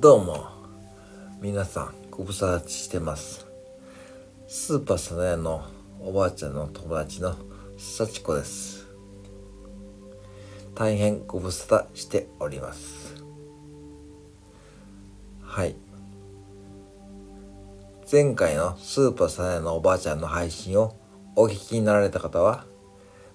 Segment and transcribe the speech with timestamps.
[0.00, 0.46] どうも
[1.40, 3.48] 皆さんご無沙汰してます。
[4.46, 5.64] スーパーサナヤの
[6.00, 7.34] おばあちゃんの友達の
[7.76, 8.86] 幸子です。
[10.76, 13.16] 大変ご無沙汰しております。
[15.42, 15.74] はい。
[18.08, 20.94] 前回のスーパーサナヤのおばあちゃんの配信を
[21.34, 22.66] お聞きになられた方は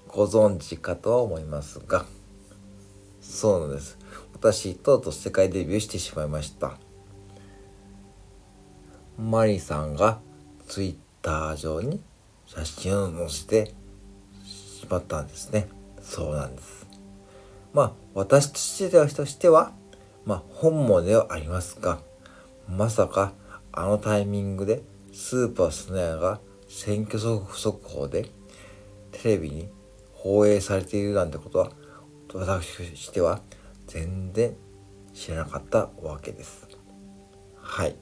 [0.07, 2.05] ご存知かとは思いますが
[3.20, 4.03] そうなんです。
[4.43, 6.74] 私とうとう世界デビューしてしまいました。
[9.18, 10.19] マリさんが
[10.68, 12.02] ツイッター上に
[12.46, 13.74] 写真を載せて
[14.46, 15.69] しまったんですね。
[16.02, 16.86] そうなんです。
[17.74, 18.52] まあ私
[19.16, 19.71] としては
[20.25, 22.00] まあ本望ではありますが
[22.68, 23.32] まさか
[23.71, 24.83] あのタイミングで
[25.14, 28.30] スーパースネアが選挙速報で
[29.14, 29.69] テレビに
[30.11, 31.71] 放映されているなんてことは
[32.33, 33.39] 私としては
[33.94, 34.55] 全然
[35.13, 36.67] 知らなかったわけです。
[37.61, 37.95] はい。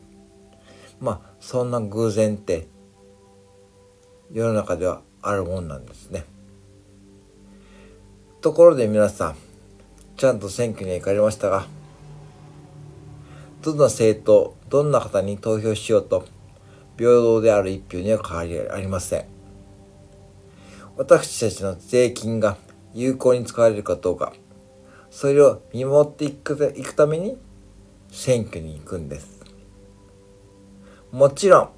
[1.01, 2.69] まあそんな偶然って
[4.31, 6.23] 世の中ではあるもんなんですね。
[8.39, 9.35] ところで皆さん
[10.15, 11.65] ちゃんと選挙に行かれましたが
[13.61, 16.25] どんな政党どんな方に投票しようと
[16.97, 19.25] 平等である一票には変わりありません。
[20.95, 22.55] 私たちの税金が
[22.93, 24.31] 有効に使われるかどうか
[25.11, 27.37] それを見守っていくいくために
[28.09, 29.41] 選挙に行くんです。
[31.11, 31.69] もちろん、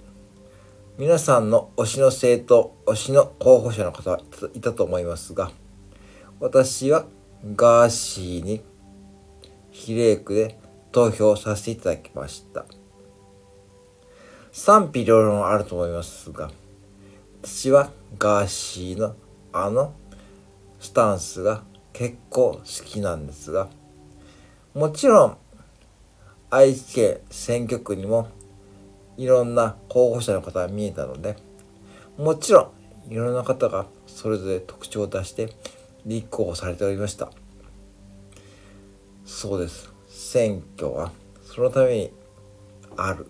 [1.00, 4.22] 皆さんの推しの政党、推しの候補者の方は
[4.53, 5.52] いたと思いますが、
[6.40, 7.06] 私は
[7.56, 8.62] ガーシーに
[9.72, 10.59] 比例区で
[10.92, 12.66] 投票させていただきました。
[14.52, 16.52] 賛否両論あると思いますが、
[17.42, 19.16] 私はガーシーの
[19.52, 19.92] あの
[20.80, 23.69] スタンスが結構好きなんですが、
[24.73, 25.38] もちろん
[26.50, 28.27] 愛知県選挙区にも
[29.18, 31.38] いろんな候補者の方が見えたので、
[32.18, 32.73] もちろ
[33.07, 35.50] んいろんな方がそれぞれ特徴を出して
[36.06, 37.31] 立候補されておりました。
[39.25, 39.91] そうです。
[40.07, 41.12] 選挙は
[41.44, 42.12] そのために
[42.97, 43.28] ある。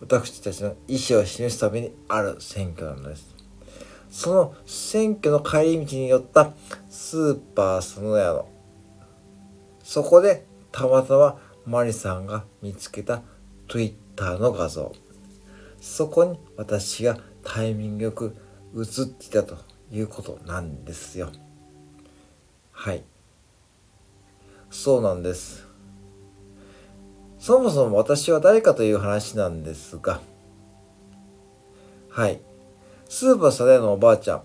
[0.00, 3.35] 私たちの意思を示すためにある選挙なのです。
[4.16, 6.54] その選挙の帰り道によった
[6.88, 8.48] スーパーそのヤの
[9.84, 13.20] そこでたまたまマリさんが見つけた
[13.68, 14.94] Twitter の画像。
[15.82, 18.34] そこに私がタイミングよく
[18.74, 19.58] 映っていたと
[19.92, 21.30] いうことなんですよ。
[22.72, 23.04] はい。
[24.70, 25.68] そうなんです。
[27.38, 30.22] そもそも私は誰かという話なんですが。
[32.08, 32.40] はい。
[33.08, 34.42] スーパーサダのおばあちゃん。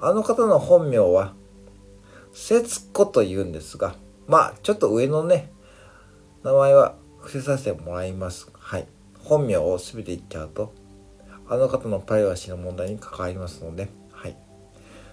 [0.00, 1.34] あの方の本名は、
[2.32, 3.94] 節子と言うんですが、
[4.26, 5.50] まあ、ちょっと上のね、
[6.42, 8.48] 名前は伏せさせてもらいます。
[8.54, 8.86] はい。
[9.20, 10.72] 本名を全て言っちゃうと、
[11.48, 14.36] あの方のプライバシーの問題に関わりますので、はい。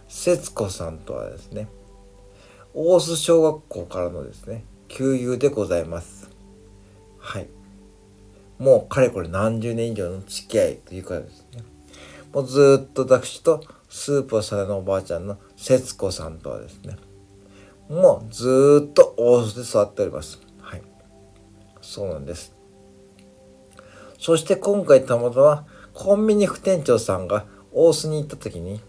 [0.08, 1.68] 節子さんとはですね、
[2.74, 6.30] 大須小学校からのですね、旧友でございます。
[7.20, 7.48] はい。
[8.58, 11.75] もうかれこれ何十年以上の付き合いというかですね。
[12.36, 16.98] もうずっと私とスーパーサラのおばあちゃんの節子さんとはですね、
[17.88, 20.42] もうずっと大須で座っております。
[20.60, 20.82] はい。
[21.82, 22.54] そうなんです。
[24.20, 28.82] そして今回たまたまコンビニ副店長さんが大須に行った時に、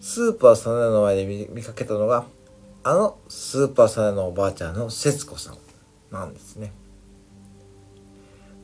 [0.00, 2.26] スーパーサナの前で見かけたのが、
[2.84, 5.56] あのスーパーサナのおばあちゃんの節子さん
[6.12, 6.72] なんですね。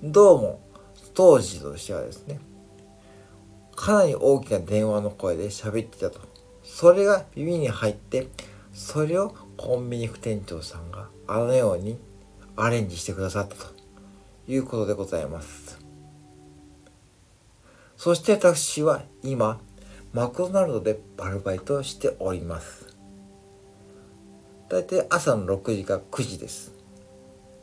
[0.04, 0.60] どうも
[1.14, 2.38] 当時としてはですね、
[3.80, 6.20] かなり大きな電話の声で喋ってたと。
[6.62, 8.28] それが耳に入って、
[8.74, 11.98] それをコンビニ副店長さんがあのように
[12.56, 13.72] アレンジしてくださったと
[14.46, 15.78] いうことでございます。
[17.96, 19.58] そして私は今、
[20.12, 22.94] マクドナルドでバルバイトをしております。
[24.68, 26.74] だいたい朝の6時か9時です。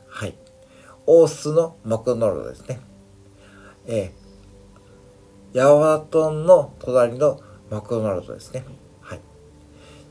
[0.07, 0.33] はい。
[1.05, 2.79] 大須のマクドナルドですね。
[3.85, 4.26] えー
[5.53, 8.65] ヤバトンの隣のマクドナルドですね。
[9.01, 9.21] はい。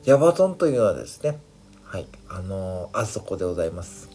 [0.04, 1.38] ヤバトンというのはですね、
[1.84, 4.08] はい、あのー、あそこでございます。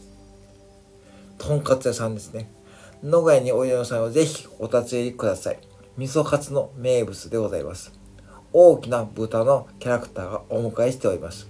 [1.38, 2.52] とんかつ屋さんですね。
[3.04, 5.60] 野谷においでの際はぜひお立ち寄りください。
[5.98, 7.94] 味噌カツの名物でございます。
[8.54, 11.48] 大きな豚のキャラクターがお迎えしております。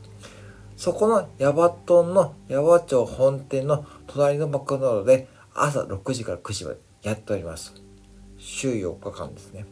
[0.76, 7.74] そこのヤバトンのヤバ町本店の隣のマクドナルドで朝6時から9時までやっております。
[8.42, 9.66] 週4日間ですね。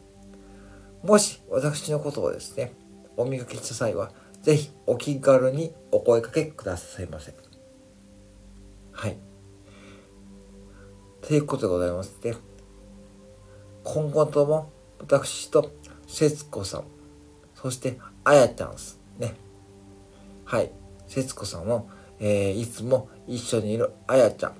[1.02, 2.72] もし私のことをですね、
[3.16, 4.12] お見かけした際は、
[4.42, 7.34] ぜひお気軽にお声かけくださいませ。
[8.92, 9.16] はい。
[11.20, 12.36] ということでございまして、
[13.82, 14.70] 今後とも
[15.00, 15.72] 私と
[16.06, 16.84] 節子さん、
[17.54, 19.34] そしてあやちゃんですね。
[20.44, 20.70] はい。
[21.08, 21.90] 節子さんも、
[22.20, 24.54] えー、いつも一緒にいるあやちゃん。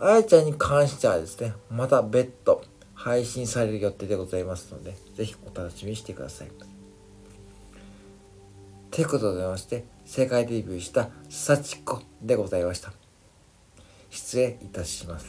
[0.00, 2.64] あやちゃんに関してはですね、また別途
[3.04, 6.48] 配信される予定でございますので、ぜひお楽しみにしてください。
[8.92, 12.92] ということでございまして、世界デビューした幸子でございました。
[14.08, 15.26] 失礼いたします。